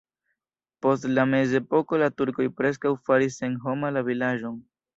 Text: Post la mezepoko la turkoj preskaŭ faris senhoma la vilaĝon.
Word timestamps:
Post 0.85 1.05
la 1.17 1.25
mezepoko 1.33 2.01
la 2.05 2.09
turkoj 2.23 2.49
preskaŭ 2.63 2.95
faris 3.11 3.39
senhoma 3.45 3.95
la 3.97 4.07
vilaĝon. 4.13 4.61